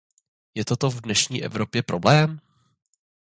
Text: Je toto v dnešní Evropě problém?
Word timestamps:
Je 0.55 0.65
toto 0.65 0.89
v 0.89 1.01
dnešní 1.01 1.43
Evropě 1.43 1.83
problém? 1.83 2.39